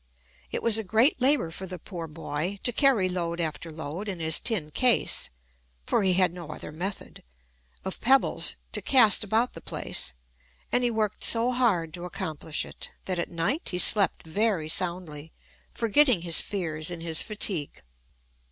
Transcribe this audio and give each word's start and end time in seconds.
It 0.49 0.63
was 0.63 0.79
a 0.79 0.83
great 0.83 1.21
labour 1.21 1.51
for 1.51 1.67
the 1.67 1.77
poor 1.77 2.07
boy, 2.07 2.59
to 2.63 2.71
carry 2.71 3.07
load 3.07 3.39
after 3.39 3.71
load 3.71 4.07
in 4.09 4.19
his 4.19 4.39
tin 4.39 4.71
case 4.71 5.29
(for 5.85 6.01
he 6.01 6.13
had 6.13 6.33
no 6.33 6.49
other 6.49 6.71
method) 6.71 7.21
of 7.85 8.01
pebbles, 8.01 8.55
to 8.71 8.81
cast 8.81 9.23
about 9.23 9.53
the 9.53 9.61
place; 9.61 10.15
and 10.71 10.83
he 10.83 10.89
worked 10.89 11.23
so 11.23 11.51
hard 11.51 11.93
to 11.93 12.05
accomplish 12.05 12.65
it, 12.65 12.89
that 13.05 13.19
at 13.19 13.29
night 13.29 13.69
he 13.69 13.77
slept 13.77 14.25
very 14.25 14.67
soundly, 14.69 15.33
forgetting 15.71 16.23
his 16.23 16.41
fears 16.41 16.89
in 16.89 17.01
his 17.01 17.21
fatigue. 17.21 17.83